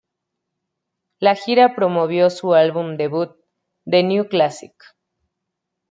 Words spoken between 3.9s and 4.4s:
New